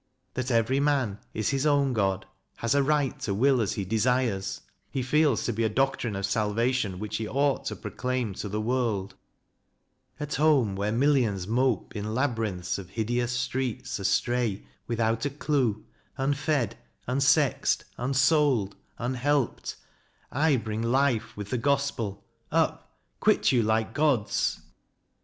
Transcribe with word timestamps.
That 0.33 0.49
every 0.49 0.79
man 0.79 1.19
is 1.31 1.49
his 1.49 1.67
own 1.67 1.93
God, 1.93 2.25
has 2.55 2.73
a 2.73 2.81
right 2.81 3.19
to 3.19 3.35
will 3.35 3.61
as 3.61 3.73
he 3.73 3.85
desires, 3.85 4.61
he 4.89 5.03
feels 5.03 5.45
to 5.45 5.53
be 5.53 5.63
a 5.63 5.69
doctrine 5.69 6.15
of 6.15 6.25
salvation, 6.25 6.97
which 6.97 7.17
he 7.17 7.27
ought 7.29 7.65
to 7.65 7.75
pro 7.75 7.91
claim 7.91 8.33
to 8.33 8.49
the 8.49 8.59
world: 8.59 9.13
At 10.19 10.33
home, 10.33 10.75
where 10.75 10.91
millions 10.91 11.45
mope, 11.45 11.95
in 11.95 12.15
labyrinths 12.15 12.79
Of 12.79 12.89
hideous 12.89 13.31
streets 13.33 13.99
astray 13.99 14.65
without 14.87 15.25
a 15.25 15.29
clue, 15.29 15.85
Unfed, 16.17 16.77
unsexed, 17.05 17.83
unsoulled, 17.99 18.75
unhelped, 18.97 19.75
I 20.31 20.55
bring 20.55 20.81
Life, 20.81 21.37
with 21.37 21.51
the 21.51 21.59
Gospel 21.59 22.25
Up, 22.51 22.97
quit 23.19 23.51
you 23.51 23.61
like 23.61 23.93
Gods. 23.93 24.61